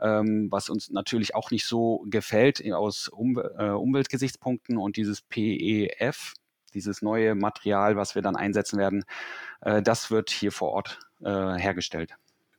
ähm, 0.00 0.48
was 0.50 0.70
uns 0.70 0.90
natürlich 0.90 1.34
auch 1.34 1.50
nicht 1.50 1.66
so 1.66 2.04
gefällt 2.08 2.62
aus 2.72 3.08
um, 3.08 3.38
äh, 3.38 3.70
Umweltgesichtspunkten 3.70 4.78
und 4.78 4.96
dieses 4.96 5.20
PEF 5.22 6.34
dieses 6.74 7.02
neue 7.02 7.34
Material, 7.34 7.96
was 7.96 8.14
wir 8.14 8.22
dann 8.22 8.34
einsetzen 8.34 8.78
werden, 8.78 9.04
äh, 9.60 9.82
das 9.82 10.10
wird 10.10 10.30
hier 10.30 10.52
vor 10.52 10.70
Ort 10.70 11.00
äh, 11.20 11.28
hergestellt. 11.28 12.14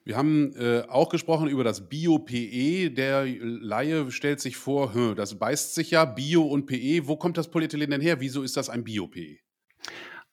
Wir 0.05 0.17
haben 0.17 0.53
äh, 0.55 0.83
auch 0.89 1.09
gesprochen 1.09 1.47
über 1.47 1.63
das 1.63 1.87
Bio-PE. 1.87 2.91
Der 2.91 3.25
Laie 3.25 4.11
stellt 4.11 4.41
sich 4.41 4.57
vor, 4.57 4.93
hm, 4.93 5.15
das 5.15 5.39
beißt 5.39 5.75
sich 5.75 5.91
ja, 5.91 6.05
Bio 6.05 6.43
und 6.43 6.65
PE. 6.65 7.07
Wo 7.07 7.15
kommt 7.15 7.37
das 7.37 7.49
Polyethylen 7.49 7.89
denn 7.89 8.01
her? 8.01 8.19
Wieso 8.19 8.43
ist 8.43 8.57
das 8.57 8.69
ein 8.69 8.83
Bio-PE? 8.83 9.37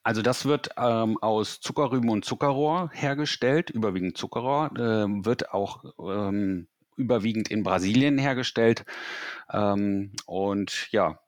Also 0.03 0.23
das 0.23 0.45
wird 0.47 0.71
ähm, 0.77 1.19
aus 1.19 1.61
Zuckerrüben 1.61 2.09
und 2.09 2.25
Zuckerrohr 2.25 2.91
hergestellt, 2.93 3.71
überwiegend 3.71 4.17
Zuckerrohr, 4.17 4.71
äh, 4.77 5.07
wird 5.25 5.53
auch 5.53 5.85
ähm, 5.99 6.69
überwiegend 6.97 7.51
in 7.51 7.63
Brasilien 7.63 8.19
hergestellt. 8.19 8.85
Ähm, 9.53 10.13
und 10.27 10.89
ja, 10.91 11.21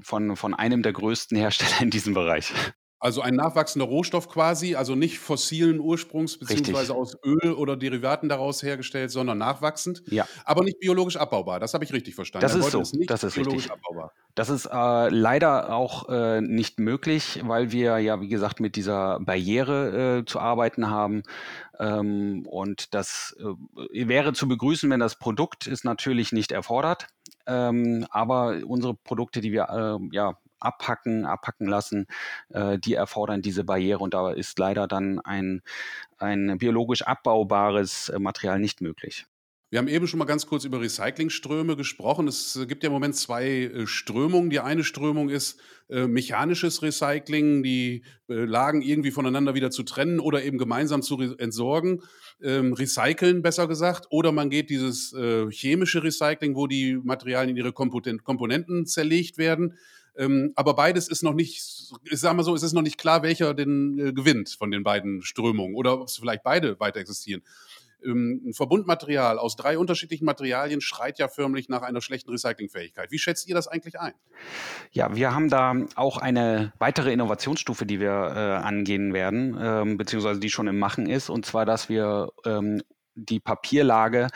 von, 0.00 0.36
von 0.36 0.54
einem 0.54 0.82
der 0.82 0.92
größten 0.92 1.36
Hersteller 1.36 1.80
in 1.80 1.90
diesem 1.90 2.14
Bereich. 2.14 2.52
Also 3.02 3.20
ein 3.20 3.34
nachwachsender 3.34 3.84
Rohstoff 3.84 4.28
quasi, 4.28 4.76
also 4.76 4.94
nicht 4.94 5.18
fossilen 5.18 5.80
Ursprungs 5.80 6.38
beziehungsweise 6.38 6.94
aus 6.94 7.18
Öl 7.24 7.52
oder 7.52 7.76
Derivaten 7.76 8.28
daraus 8.28 8.62
hergestellt, 8.62 9.10
sondern 9.10 9.38
nachwachsend. 9.38 10.04
Ja. 10.06 10.24
Aber 10.44 10.62
nicht 10.62 10.78
biologisch 10.78 11.16
abbaubar. 11.16 11.58
Das 11.58 11.74
habe 11.74 11.82
ich 11.82 11.92
richtig 11.92 12.14
verstanden. 12.14 12.42
Das 12.42 12.54
ist 12.54 12.70
so. 12.70 12.80
Ist 12.80 12.94
das 13.10 13.24
ist 13.24 13.36
richtig. 13.36 13.72
Abbaubar. 13.72 14.12
Das 14.36 14.50
ist 14.50 14.66
äh, 14.66 15.08
leider 15.08 15.74
auch 15.74 16.08
äh, 16.10 16.40
nicht 16.42 16.78
möglich, 16.78 17.40
weil 17.44 17.72
wir 17.72 17.98
ja, 17.98 18.20
wie 18.20 18.28
gesagt, 18.28 18.60
mit 18.60 18.76
dieser 18.76 19.18
Barriere 19.18 20.20
äh, 20.20 20.24
zu 20.24 20.38
arbeiten 20.38 20.88
haben. 20.88 21.24
Ähm, 21.80 22.46
und 22.46 22.94
das 22.94 23.36
äh, 23.40 24.06
wäre 24.06 24.32
zu 24.32 24.46
begrüßen, 24.46 24.88
wenn 24.90 25.00
das 25.00 25.18
Produkt 25.18 25.66
ist 25.66 25.84
natürlich 25.84 26.30
nicht 26.30 26.52
erfordert. 26.52 27.08
Ähm, 27.48 28.06
aber 28.10 28.60
unsere 28.64 28.94
Produkte, 28.94 29.40
die 29.40 29.50
wir 29.50 29.98
äh, 30.00 30.14
ja 30.14 30.38
abhacken, 30.62 31.26
abhacken 31.26 31.66
lassen, 31.66 32.06
äh, 32.50 32.78
die 32.78 32.94
erfordern 32.94 33.42
diese 33.42 33.64
Barriere 33.64 34.00
und 34.00 34.14
da 34.14 34.32
ist 34.32 34.58
leider 34.58 34.88
dann 34.88 35.20
ein, 35.20 35.62
ein 36.18 36.58
biologisch 36.58 37.02
abbaubares 37.02 38.08
äh, 38.08 38.18
Material 38.18 38.58
nicht 38.58 38.80
möglich. 38.80 39.26
Wir 39.72 39.78
haben 39.78 39.88
eben 39.88 40.06
schon 40.06 40.18
mal 40.18 40.26
ganz 40.26 40.46
kurz 40.46 40.66
über 40.66 40.82
Recyclingströme 40.82 41.76
gesprochen. 41.76 42.28
Es 42.28 42.56
äh, 42.56 42.66
gibt 42.66 42.82
ja 42.82 42.88
im 42.88 42.92
Moment 42.92 43.16
zwei 43.16 43.46
äh, 43.46 43.86
Strömungen. 43.86 44.50
Die 44.50 44.60
eine 44.60 44.84
Strömung 44.84 45.30
ist 45.30 45.58
äh, 45.88 46.06
mechanisches 46.06 46.82
Recycling, 46.82 47.62
die 47.62 48.02
äh, 48.28 48.34
Lagen 48.34 48.82
irgendwie 48.82 49.12
voneinander 49.12 49.54
wieder 49.54 49.70
zu 49.70 49.82
trennen 49.82 50.20
oder 50.20 50.44
eben 50.44 50.58
gemeinsam 50.58 51.00
zu 51.00 51.18
entsorgen, 51.38 52.02
ähm, 52.42 52.74
recyceln 52.74 53.40
besser 53.40 53.66
gesagt. 53.66 54.08
Oder 54.10 54.30
man 54.30 54.50
geht 54.50 54.68
dieses 54.68 55.14
äh, 55.14 55.50
chemische 55.50 56.02
Recycling, 56.02 56.54
wo 56.54 56.66
die 56.66 56.98
Materialien 57.02 57.56
in 57.56 57.56
ihre 57.56 57.72
Komponenten 57.72 58.84
zerlegt 58.84 59.38
werden. 59.38 59.78
Ähm, 60.16 60.52
aber 60.56 60.74
beides 60.74 61.08
ist 61.08 61.22
noch 61.22 61.34
nicht, 61.34 61.62
ich 62.04 62.20
sag 62.20 62.34
mal 62.36 62.42
so, 62.42 62.54
es 62.54 62.62
ist 62.62 62.72
noch 62.72 62.82
nicht 62.82 62.98
klar, 62.98 63.22
welcher 63.22 63.54
den 63.54 63.98
äh, 63.98 64.12
gewinnt 64.12 64.50
von 64.50 64.70
den 64.70 64.82
beiden 64.82 65.22
Strömungen 65.22 65.74
oder 65.74 66.00
ob 66.00 66.08
es 66.08 66.16
vielleicht 66.16 66.42
beide 66.42 66.78
weiter 66.80 67.00
existieren. 67.00 67.42
Ähm, 68.04 68.42
ein 68.46 68.52
Verbundmaterial 68.52 69.38
aus 69.38 69.56
drei 69.56 69.78
unterschiedlichen 69.78 70.24
Materialien 70.24 70.80
schreit 70.80 71.18
ja 71.18 71.28
förmlich 71.28 71.68
nach 71.68 71.82
einer 71.82 72.00
schlechten 72.00 72.30
Recyclingfähigkeit. 72.30 73.10
Wie 73.10 73.18
schätzt 73.18 73.48
ihr 73.48 73.54
das 73.54 73.68
eigentlich 73.68 73.98
ein? 74.00 74.14
Ja, 74.90 75.14
wir 75.14 75.34
haben 75.34 75.48
da 75.48 75.74
auch 75.94 76.18
eine 76.18 76.72
weitere 76.78 77.12
Innovationsstufe, 77.12 77.86
die 77.86 78.00
wir 78.00 78.10
äh, 78.10 78.64
angehen 78.64 79.14
werden, 79.14 79.56
ähm, 79.60 79.96
beziehungsweise 79.96 80.40
die 80.40 80.50
schon 80.50 80.66
im 80.66 80.78
Machen 80.78 81.06
ist, 81.06 81.30
und 81.30 81.46
zwar, 81.46 81.64
dass 81.64 81.88
wir 81.88 82.30
ähm, 82.44 82.82
die 83.14 83.40
Papierlage 83.40 84.28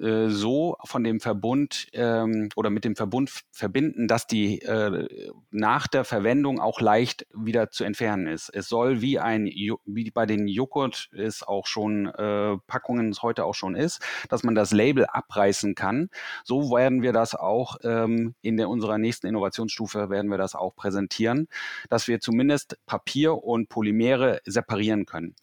äh, 0.00 0.28
so 0.28 0.76
von 0.84 1.04
dem 1.04 1.20
Verbund 1.20 1.88
ähm, 1.92 2.48
oder 2.56 2.70
mit 2.70 2.84
dem 2.84 2.96
Verbund 2.96 3.30
verbinden, 3.52 4.08
dass 4.08 4.26
die 4.26 4.60
äh, 4.62 5.08
nach 5.50 5.86
der 5.86 6.04
Verwendung 6.04 6.60
auch 6.60 6.80
leicht 6.80 7.26
wieder 7.34 7.70
zu 7.70 7.84
entfernen 7.84 8.26
ist. 8.26 8.50
Es 8.50 8.68
soll 8.68 9.00
wie 9.00 9.18
ein 9.18 9.46
wie 9.46 10.10
bei 10.10 10.26
den 10.26 10.48
Joghurt 10.48 11.10
es 11.12 11.42
auch 11.42 11.66
schon 11.66 12.06
äh, 12.06 12.56
Packungen 12.66 13.10
es 13.10 13.22
heute 13.22 13.44
auch 13.44 13.54
schon 13.54 13.74
ist, 13.74 14.02
dass 14.28 14.42
man 14.42 14.54
das 14.54 14.72
Label 14.72 15.06
abreißen 15.06 15.74
kann. 15.74 16.08
So 16.44 16.70
werden 16.70 17.02
wir 17.02 17.12
das 17.12 17.34
auch 17.34 17.76
ähm, 17.82 18.34
in 18.42 18.56
der, 18.56 18.68
unserer 18.68 18.98
nächsten 18.98 19.26
Innovationsstufe 19.26 20.10
werden 20.10 20.30
wir 20.30 20.38
das 20.38 20.54
auch 20.54 20.74
präsentieren, 20.74 21.48
dass 21.90 22.08
wir 22.08 22.20
zumindest 22.20 22.78
Papier 22.86 23.42
und 23.42 23.68
Polymere 23.68 24.40
separieren 24.44 25.06
können. 25.06 25.34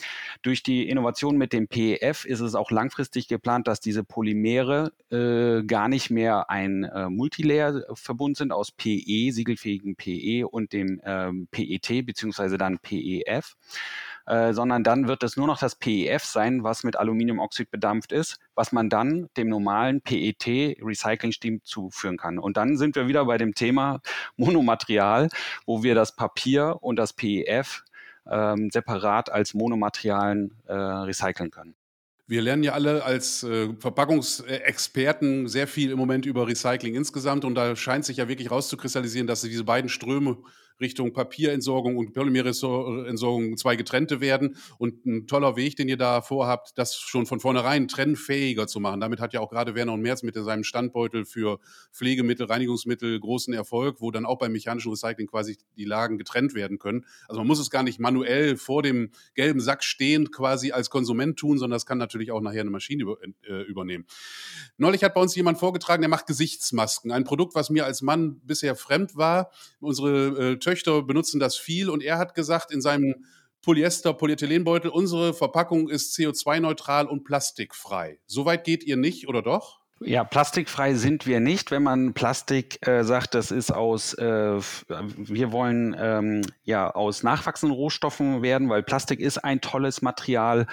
Durch 0.42 0.64
die 0.64 0.90
Innovation 0.90 1.38
mit 1.38 1.54
dem 1.54 1.68
PEF 1.68 2.26
ist 2.26 2.40
es 2.40 2.56
auch 2.56 2.71
langfristig 2.72 3.28
geplant, 3.28 3.68
dass 3.68 3.80
diese 3.80 4.04
Polymere 4.04 4.92
äh, 5.12 5.64
gar 5.64 5.88
nicht 5.88 6.10
mehr 6.10 6.50
ein 6.50 6.84
äh, 6.84 7.10
Multilayer-Verbund 7.10 8.38
sind 8.38 8.52
aus 8.52 8.72
PE, 8.72 9.32
siegelfähigen 9.32 9.96
PE 9.96 10.48
und 10.48 10.74
dem 10.74 11.02
ähm, 11.04 11.48
PET 11.52 12.06
beziehungsweise 12.06 12.58
dann 12.58 12.80
PEF. 12.80 13.56
Äh, 14.28 14.54
sondern 14.54 14.84
dann 14.84 15.08
wird 15.08 15.24
es 15.24 15.36
nur 15.36 15.48
noch 15.48 15.58
das 15.58 15.76
PEF 15.76 16.24
sein, 16.24 16.64
was 16.64 16.84
mit 16.84 16.96
Aluminiumoxid 16.96 17.72
bedampft 17.72 18.12
ist, 18.12 18.38
was 18.54 18.72
man 18.72 18.88
dann 18.88 19.30
dem 19.36 19.50
normalen 19.50 20.02
PET 20.02 20.78
Recycling-Steam 20.80 21.64
zuführen 21.64 22.18
kann. 22.18 22.38
Und 22.38 22.56
dann 22.56 22.78
sind 22.78 22.96
wir 22.96 23.08
wieder 23.08 23.26
bei 23.26 23.38
dem 23.38 23.56
Thema 23.56 24.00
Monomaterial, 24.38 25.30
wo 25.66 25.82
wir 25.82 25.96
das 25.96 26.16
Papier 26.16 26.78
und 26.82 26.98
das 26.98 27.14
PEF 27.14 27.84
ähm, 28.30 28.70
separat 28.70 29.32
als 29.32 29.56
Monomaterialien 29.56 30.56
äh, 30.68 30.74
recyceln 30.74 31.50
können. 31.50 31.74
Wir 32.32 32.42
lernen 32.42 32.64
ja 32.64 32.72
alle 32.72 33.04
als 33.04 33.44
äh, 33.44 33.74
Verpackungsexperten 33.78 35.50
sehr 35.50 35.68
viel 35.68 35.92
im 35.92 35.98
Moment 35.98 36.26
über 36.26 36.48
Recycling 36.48 36.96
insgesamt 36.96 37.44
und 37.44 37.56
da 37.56 37.76
scheint 37.76 38.06
sich 38.06 38.16
ja 38.16 38.30
wirklich 38.30 38.50
rauszukristallisieren, 38.50 39.28
dass 39.28 39.42
diese 39.42 39.66
beiden 39.66 39.90
Ströme 39.90 40.38
Richtung 40.82 41.14
Papierentsorgung 41.14 41.98
und 41.98 42.14
Polymerentsorgung 42.14 43.58
zwei 43.58 43.76
getrennte 43.76 44.20
werden. 44.20 44.58
Und 44.78 45.06
ein 45.06 45.28
toller 45.28 45.56
Weg, 45.56 45.76
den 45.76 45.88
ihr 45.88 45.98
da 45.98 46.22
vorhabt, 46.22 46.72
das 46.76 46.96
schon 46.96 47.26
von 47.26 47.40
vornherein 47.40 47.88
trennfähiger 47.88 48.68
zu 48.68 48.80
machen. 48.80 49.00
Damit 49.00 49.20
hat 49.20 49.34
ja 49.34 49.40
auch 49.40 49.50
gerade 49.50 49.76
Werner 49.76 49.94
und 49.94 50.02
Merz 50.02 50.24
mit 50.24 50.36
seinem 50.36 50.64
Standbeutel 50.64 51.26
für 51.26 51.60
Pflegemittel, 51.94 52.48
Reinigungsmittel 52.48 53.20
großen 53.20 53.54
Erfolg, 53.54 54.02
wo 54.02 54.12
dann 54.12 54.26
auch 54.26 54.38
beim 54.38 54.52
mechanischen 54.52 54.92
Recycling 54.92 55.28
quasi 55.28 55.58
die 55.78 55.86
Lagen 55.86 56.18
getrennt 56.18 56.54
werden 56.54 56.80
können. 56.80 57.06
Also 57.28 57.40
man 57.40 57.48
muss 57.48 57.60
es 57.60 57.70
gar 57.70 57.84
nicht 57.84 58.00
manuell 58.00 58.58
vor 58.58 58.84
dem 58.84 59.12
gelben 59.36 59.60
Sack 59.60 59.84
stehend 59.84 60.32
quasi 60.32 60.72
als 60.72 60.90
Konsument 60.90 61.38
tun, 61.38 61.58
sondern 61.58 61.76
das 61.76 61.86
kann 61.86 61.98
natürlich 61.98 62.32
auch 62.32 62.42
nachher 62.42 62.62
eine 62.62 62.70
Maschine 62.70 63.06
äh, 63.48 63.62
übernehmen. 63.64 64.06
Neulich 64.78 65.04
hat 65.04 65.14
bei 65.14 65.22
uns 65.22 65.36
jemand 65.36 65.60
vorgetragen, 65.60 66.02
der 66.02 66.10
macht 66.10 66.28
Gesichtsmasken. 66.28 67.12
Ein 67.12 67.24
Produkt, 67.24 67.56
was 67.56 67.70
mir 67.70 67.86
als 67.86 68.02
Mann 68.02 68.42
bisher 68.44 68.76
fremd 68.76 69.16
war. 69.16 69.52
Unsere 69.80 70.54
äh, 70.54 70.60
Töchter 70.72 71.02
benutzen 71.04 71.42
das 71.42 71.58
viel 71.58 71.90
und 71.90 72.02
er 72.02 72.18
hat 72.18 72.34
gesagt 72.34 72.72
in 72.72 72.82
seinem 72.82 73.26
Polyester, 73.62 74.14
Polyethylenbeutel, 74.14 74.90
unsere 74.90 75.34
Verpackung 75.34 75.90
ist 75.90 76.18
CO2-neutral 76.18 77.08
und 77.08 77.26
plastikfrei. 77.26 78.20
Soweit 78.26 78.64
geht 78.64 78.86
ihr 78.86 78.96
nicht, 78.96 79.28
oder 79.28 79.42
doch? 79.42 79.81
Ja, 80.04 80.24
plastikfrei 80.24 80.96
sind 80.96 81.28
wir 81.28 81.40
nicht. 81.40 81.70
Wenn 81.70 81.84
man 81.84 82.14
Plastik 82.14 82.86
äh, 82.88 83.04
sagt, 83.04 83.36
das 83.36 83.52
ist 83.52 83.72
aus, 83.72 84.16
äh, 84.16 84.60
wir 84.88 85.52
wollen 85.52 85.96
ähm, 86.00 86.42
ja 86.64 86.90
aus 86.90 87.22
nachwachsenden 87.22 87.76
Rohstoffen 87.78 88.42
werden, 88.42 88.68
weil 88.68 88.82
Plastik 88.82 89.20
ist 89.20 89.38
ein 89.38 89.62
tolles 89.62 90.02
Material. 90.02 90.66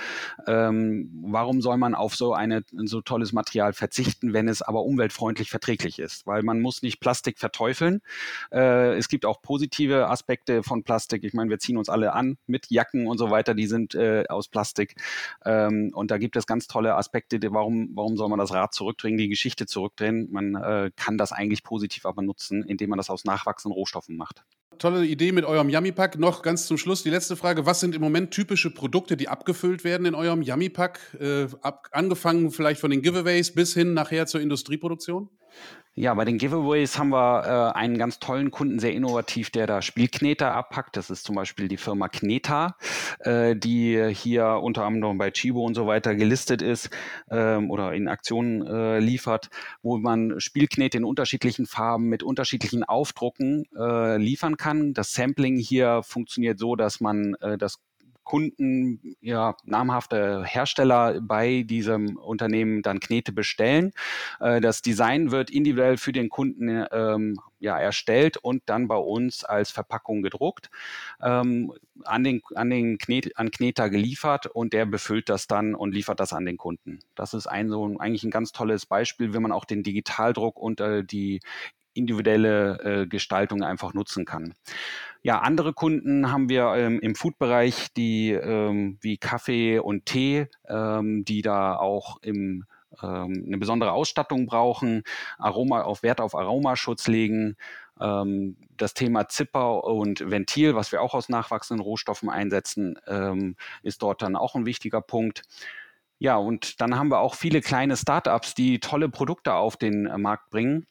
Ähm, 0.46 1.10
warum 1.26 1.60
soll 1.60 1.76
man 1.76 1.94
auf 1.94 2.14
so 2.14 2.32
eine 2.32 2.64
so 2.72 3.02
tolles 3.02 3.34
Material 3.34 3.74
verzichten, 3.74 4.32
wenn 4.32 4.48
es 4.48 4.62
aber 4.62 4.82
umweltfreundlich 4.84 5.50
verträglich 5.50 5.98
ist? 5.98 6.26
Weil 6.26 6.42
man 6.42 6.62
muss 6.62 6.80
nicht 6.80 6.98
Plastik 6.98 7.38
verteufeln. 7.38 8.00
Äh, 8.50 8.96
es 8.96 9.08
gibt 9.08 9.26
auch 9.26 9.42
positive 9.42 10.08
Aspekte 10.08 10.62
von 10.62 10.84
Plastik. 10.84 11.22
Ich 11.24 11.34
meine, 11.34 11.50
wir 11.50 11.58
ziehen 11.58 11.76
uns 11.76 11.90
alle 11.90 12.14
an 12.14 12.38
mit 12.46 12.70
Jacken 12.70 13.06
und 13.06 13.18
so 13.18 13.30
weiter, 13.30 13.54
die 13.54 13.66
sind 13.66 13.94
äh, 13.94 14.24
aus 14.30 14.48
Plastik. 14.48 14.94
Ähm, 15.44 15.90
und 15.92 16.10
da 16.10 16.16
gibt 16.16 16.36
es 16.36 16.46
ganz 16.46 16.66
tolle 16.66 16.94
Aspekte. 16.94 17.38
Warum, 17.50 17.90
warum 17.92 18.16
soll 18.16 18.30
man 18.30 18.38
das 18.38 18.54
Rad 18.54 18.72
zurückdrehen? 18.72 19.17
Die 19.18 19.28
Geschichte 19.28 19.66
zurückdrehen. 19.66 20.28
Man 20.30 20.54
äh, 20.54 20.90
kann 20.96 21.18
das 21.18 21.32
eigentlich 21.32 21.62
positiv 21.62 22.06
aber 22.06 22.22
nutzen, 22.22 22.62
indem 22.62 22.90
man 22.90 22.96
das 22.96 23.10
aus 23.10 23.24
nachwachsenden 23.24 23.74
Rohstoffen 23.74 24.16
macht. 24.16 24.44
Tolle 24.78 25.04
Idee 25.04 25.32
mit 25.32 25.44
eurem 25.44 25.68
Yummy-Pack. 25.68 26.18
Noch 26.18 26.42
ganz 26.42 26.66
zum 26.66 26.78
Schluss 26.78 27.02
die 27.02 27.10
letzte 27.10 27.36
Frage. 27.36 27.66
Was 27.66 27.80
sind 27.80 27.96
im 27.96 28.00
Moment 28.00 28.30
typische 28.30 28.70
Produkte, 28.70 29.16
die 29.16 29.28
abgefüllt 29.28 29.82
werden 29.82 30.06
in 30.06 30.14
eurem 30.14 30.40
Yummy-Pack? 30.40 31.16
Äh, 31.20 31.46
angefangen 31.90 32.52
vielleicht 32.52 32.80
von 32.80 32.90
den 32.90 33.02
Giveaways 33.02 33.54
bis 33.54 33.74
hin 33.74 33.92
nachher 33.92 34.26
zur 34.26 34.40
Industrieproduktion? 34.40 35.30
Ja, 36.00 36.14
bei 36.14 36.24
den 36.24 36.38
Giveaways 36.38 36.96
haben 36.96 37.08
wir 37.08 37.72
äh, 37.74 37.76
einen 37.76 37.98
ganz 37.98 38.20
tollen 38.20 38.52
Kunden, 38.52 38.78
sehr 38.78 38.92
innovativ, 38.92 39.50
der 39.50 39.66
da 39.66 39.82
Spielkneter 39.82 40.54
abpackt. 40.54 40.96
Das 40.96 41.10
ist 41.10 41.24
zum 41.24 41.34
Beispiel 41.34 41.66
die 41.66 41.76
Firma 41.76 42.08
Kneta, 42.08 42.76
äh, 43.18 43.56
die 43.56 44.14
hier 44.14 44.60
unter 44.62 44.84
anderem 44.84 45.18
bei 45.18 45.32
Chibo 45.32 45.64
und 45.64 45.74
so 45.74 45.88
weiter 45.88 46.14
gelistet 46.14 46.62
ist 46.62 46.90
ähm, 47.32 47.68
oder 47.68 47.94
in 47.94 48.06
Aktionen 48.06 48.64
äh, 48.64 49.00
liefert, 49.00 49.50
wo 49.82 49.98
man 49.98 50.38
Spielknete 50.38 50.98
in 50.98 51.04
unterschiedlichen 51.04 51.66
Farben 51.66 52.04
mit 52.04 52.22
unterschiedlichen 52.22 52.84
Aufdrucken 52.84 53.64
äh, 53.76 54.18
liefern 54.18 54.56
kann. 54.56 54.92
Das 54.94 55.14
Sampling 55.14 55.58
hier 55.58 56.04
funktioniert 56.04 56.60
so, 56.60 56.76
dass 56.76 57.00
man 57.00 57.34
äh, 57.40 57.58
das 57.58 57.80
Kunden, 58.28 59.16
ja, 59.22 59.56
namhafte 59.64 60.44
Hersteller 60.44 61.18
bei 61.22 61.62
diesem 61.62 62.18
Unternehmen 62.18 62.82
dann 62.82 63.00
Knete 63.00 63.32
bestellen. 63.32 63.92
Äh, 64.38 64.60
das 64.60 64.82
Design 64.82 65.30
wird 65.30 65.48
individuell 65.48 65.96
für 65.96 66.12
den 66.12 66.28
Kunden 66.28 66.84
ähm, 66.92 67.40
ja, 67.58 67.78
erstellt 67.78 68.36
und 68.36 68.62
dann 68.66 68.86
bei 68.86 68.96
uns 68.96 69.44
als 69.44 69.70
Verpackung 69.70 70.20
gedruckt, 70.20 70.68
ähm, 71.22 71.72
an 72.04 72.22
den, 72.22 72.42
an 72.54 72.68
den 72.68 72.98
Knet, 72.98 73.38
an 73.38 73.50
Kneter 73.50 73.88
geliefert 73.88 74.46
und 74.46 74.74
der 74.74 74.84
befüllt 74.84 75.30
das 75.30 75.46
dann 75.46 75.74
und 75.74 75.94
liefert 75.94 76.20
das 76.20 76.34
an 76.34 76.44
den 76.44 76.58
Kunden. 76.58 76.98
Das 77.14 77.32
ist 77.32 77.46
ein 77.46 77.70
so 77.70 77.96
eigentlich 77.98 78.24
ein 78.24 78.30
ganz 78.30 78.52
tolles 78.52 78.84
Beispiel, 78.84 79.32
wenn 79.32 79.40
man 79.40 79.52
auch 79.52 79.64
den 79.64 79.82
Digitaldruck 79.82 80.58
und 80.58 80.82
äh, 80.82 81.02
die 81.02 81.40
individuelle 81.94 83.02
äh, 83.02 83.06
Gestaltung 83.06 83.62
einfach 83.62 83.94
nutzen 83.94 84.24
kann. 84.24 84.54
Ja, 85.22 85.40
andere 85.40 85.72
Kunden 85.72 86.30
haben 86.30 86.48
wir 86.48 86.74
ähm, 86.74 87.00
im 87.00 87.14
Food-Bereich, 87.14 87.92
die 87.94 88.30
ähm, 88.30 88.98
wie 89.00 89.18
Kaffee 89.18 89.78
und 89.78 90.06
Tee, 90.06 90.46
ähm, 90.68 91.24
die 91.24 91.42
da 91.42 91.76
auch 91.76 92.22
im 92.22 92.64
ähm, 93.02 93.44
eine 93.46 93.58
besondere 93.58 93.92
Ausstattung 93.92 94.46
brauchen, 94.46 95.02
Aroma 95.38 95.82
auf 95.82 96.02
Wert 96.02 96.20
auf 96.20 96.34
Aromaschutz 96.34 97.08
legen. 97.08 97.56
Ähm, 98.00 98.56
das 98.76 98.94
Thema 98.94 99.28
Zipper 99.28 99.84
und 99.84 100.30
Ventil, 100.30 100.74
was 100.74 100.92
wir 100.92 101.02
auch 101.02 101.14
aus 101.14 101.28
nachwachsenden 101.28 101.84
Rohstoffen 101.84 102.30
einsetzen, 102.30 102.98
ähm, 103.06 103.56
ist 103.82 104.02
dort 104.02 104.22
dann 104.22 104.36
auch 104.36 104.54
ein 104.54 104.66
wichtiger 104.66 105.00
Punkt. 105.00 105.42
Ja, 106.18 106.36
und 106.36 106.80
dann 106.80 106.96
haben 106.96 107.10
wir 107.10 107.20
auch 107.20 107.34
viele 107.34 107.60
kleine 107.60 107.96
Startups, 107.96 108.54
die 108.54 108.80
tolle 108.80 109.08
Produkte 109.08 109.54
auf 109.54 109.76
den 109.76 110.06
äh, 110.06 110.18
Markt 110.18 110.50
bringen 110.50 110.86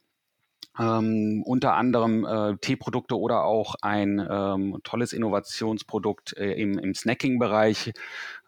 ähm, 0.80 1.44
unter 1.44 1.74
anderem 1.76 2.26
äh, 2.26 2.58
Teeprodukte 2.58 3.18
oder 3.18 3.46
auch 3.46 3.76
ein 3.82 4.26
ähm, 4.30 4.78
tolles 4.84 5.14
Innovationsprodukt 5.14 6.38
äh, 6.38 6.54
im, 6.54 6.78
im 6.78 6.94
Snacking-Bereich. 6.94 7.94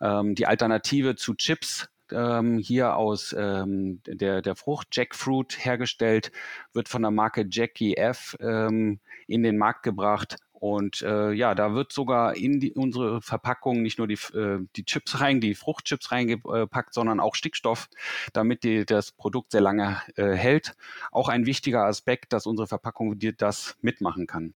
Ähm, 0.01 0.35
die 0.35 0.45
Alternative 0.45 1.15
zu 1.15 1.33
Chips, 1.33 1.89
ähm, 2.11 2.57
hier 2.57 2.95
aus 2.95 3.35
ähm, 3.37 4.01
der, 4.05 4.41
der 4.41 4.55
Frucht 4.55 4.87
Jackfruit 4.91 5.63
hergestellt, 5.63 6.31
wird 6.73 6.89
von 6.89 7.01
der 7.01 7.11
Marke 7.11 7.45
Jackie 7.49 7.97
F 7.97 8.35
ähm, 8.39 8.99
in 9.27 9.43
den 9.43 9.57
Markt 9.57 9.83
gebracht 9.83 10.37
und 10.59 11.01
äh, 11.01 11.31
ja, 11.31 11.55
da 11.55 11.73
wird 11.73 11.91
sogar 11.91 12.35
in 12.35 12.59
die, 12.59 12.73
unsere 12.73 13.21
Verpackung 13.21 13.81
nicht 13.81 13.97
nur 13.97 14.07
die, 14.07 14.19
äh, 14.35 14.59
die 14.75 14.85
Chips 14.85 15.21
rein, 15.21 15.41
die 15.41 15.55
Fruchtchips 15.55 16.11
reingepackt, 16.11 16.93
sondern 16.93 17.19
auch 17.19 17.35
Stickstoff, 17.35 17.89
damit 18.33 18.63
die, 18.63 18.85
das 18.85 19.11
Produkt 19.11 19.51
sehr 19.51 19.61
lange 19.61 20.01
äh, 20.15 20.33
hält. 20.33 20.75
Auch 21.11 21.29
ein 21.29 21.45
wichtiger 21.45 21.85
Aspekt, 21.85 22.33
dass 22.33 22.45
unsere 22.45 22.67
Verpackung 22.67 23.17
dir 23.17 23.33
das 23.33 23.77
mitmachen 23.81 24.27
kann. 24.27 24.53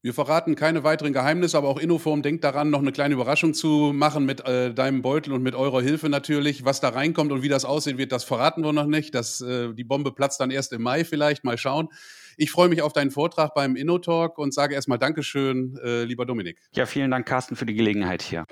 Wir 0.00 0.14
verraten 0.14 0.54
keine 0.54 0.84
weiteren 0.84 1.12
Geheimnisse, 1.12 1.58
aber 1.58 1.68
auch 1.68 1.78
Innoform 1.78 2.22
denkt 2.22 2.44
daran, 2.44 2.70
noch 2.70 2.78
eine 2.78 2.92
kleine 2.92 3.14
Überraschung 3.14 3.52
zu 3.52 3.92
machen 3.92 4.26
mit 4.26 4.46
äh, 4.46 4.72
deinem 4.72 5.02
Beutel 5.02 5.32
und 5.32 5.42
mit 5.42 5.56
eurer 5.56 5.82
Hilfe 5.82 6.08
natürlich. 6.08 6.64
Was 6.64 6.80
da 6.80 6.90
reinkommt 6.90 7.32
und 7.32 7.42
wie 7.42 7.48
das 7.48 7.64
aussehen 7.64 7.98
wird, 7.98 8.12
das 8.12 8.22
verraten 8.22 8.62
wir 8.62 8.72
noch 8.72 8.86
nicht. 8.86 9.12
Das, 9.16 9.40
äh, 9.40 9.74
die 9.74 9.82
Bombe 9.82 10.12
platzt 10.12 10.38
dann 10.38 10.52
erst 10.52 10.72
im 10.72 10.82
Mai 10.82 11.04
vielleicht. 11.04 11.42
Mal 11.42 11.58
schauen. 11.58 11.88
Ich 12.36 12.52
freue 12.52 12.68
mich 12.68 12.82
auf 12.82 12.92
deinen 12.92 13.10
Vortrag 13.10 13.54
beim 13.54 13.74
InnoTalk 13.74 14.38
und 14.38 14.54
sage 14.54 14.76
erstmal 14.76 14.98
Dankeschön, 14.98 15.76
äh, 15.82 16.04
lieber 16.04 16.24
Dominik. 16.26 16.60
Ja, 16.76 16.86
vielen 16.86 17.10
Dank, 17.10 17.26
Carsten, 17.26 17.56
für 17.56 17.66
die 17.66 17.74
Gelegenheit 17.74 18.22
hier. 18.22 18.44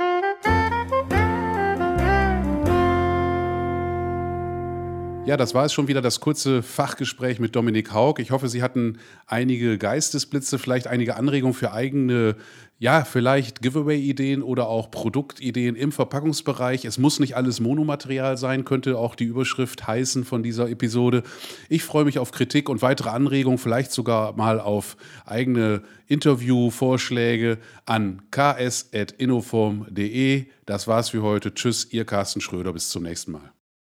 Ja, 5.27 5.37
das 5.37 5.55
war 5.55 5.65
es 5.65 5.73
schon 5.73 5.89
wieder, 5.89 6.01
das 6.01 6.21
kurze 6.21 6.63
Fachgespräch 6.63 7.41
mit 7.41 7.57
Dominik 7.57 7.93
Haug. 7.93 8.21
Ich 8.21 8.31
hoffe, 8.31 8.49
Sie 8.49 8.63
hatten 8.63 8.99
einige 9.27 9.77
Geistesblitze, 9.77 10.57
vielleicht 10.57 10.87
einige 10.87 11.17
Anregungen 11.17 11.53
für 11.53 11.73
eigene, 11.73 12.37
ja, 12.79 13.03
vielleicht 13.03 13.61
Giveaway-Ideen 13.61 14.45
oder 14.45 14.69
auch 14.69 14.89
Produktideen 14.93 15.75
im 15.75 15.91
Verpackungsbereich. 15.91 16.85
Es 16.85 16.99
muss 16.99 17.19
nicht 17.19 17.35
alles 17.35 17.59
Monomaterial 17.59 18.37
sein, 18.37 18.65
könnte 18.65 18.99
auch 18.99 19.17
die 19.17 19.25
Überschrift 19.25 19.89
heißen 19.89 20.25
von 20.25 20.45
dieser 20.45 20.71
Episode. 20.71 21.25
Ich 21.69 21.83
freue 21.83 22.05
mich 22.05 22.21
auf 22.21 22.31
Kritik 22.31 22.69
und 22.69 22.81
weitere 22.81 23.09
Anregungen, 23.09 23.59
vielleicht 23.59 23.91
sogar 23.91 24.37
mal 24.37 24.61
auf 24.61 24.97
eigene 25.25 25.83
Interviewvorschläge 26.07 27.59
an 27.85 28.23
ks.innoform.de. 28.31 30.45
Das 30.67 30.87
war's 30.87 31.09
für 31.09 31.23
heute. 31.23 31.53
Tschüss, 31.53 31.89
Ihr 31.91 32.05
Carsten 32.05 32.41
Schröder. 32.41 32.73
Bis 32.73 32.91
zum 32.91 33.03
nächsten 33.03 33.33
Mal. 33.33 33.56